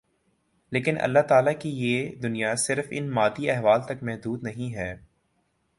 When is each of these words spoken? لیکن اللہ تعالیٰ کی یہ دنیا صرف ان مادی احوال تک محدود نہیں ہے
لیکن 0.71 0.97
اللہ 1.01 1.19
تعالیٰ 1.19 1.53
کی 1.59 1.69
یہ 1.77 2.15
دنیا 2.15 2.55
صرف 2.55 2.87
ان 2.91 3.09
مادی 3.09 3.49
احوال 3.49 3.81
تک 3.81 4.03
محدود 4.03 4.43
نہیں 4.43 4.75
ہے 4.75 4.93